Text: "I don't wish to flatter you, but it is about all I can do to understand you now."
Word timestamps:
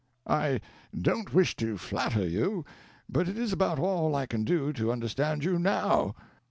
"I 0.25 0.61
don't 0.99 1.31
wish 1.31 1.55
to 1.57 1.77
flatter 1.77 2.27
you, 2.27 2.65
but 3.07 3.27
it 3.29 3.37
is 3.37 3.53
about 3.53 3.77
all 3.77 4.15
I 4.15 4.25
can 4.25 4.43
do 4.43 4.73
to 4.73 4.91
understand 4.91 5.43
you 5.43 5.59
now." 5.59 6.15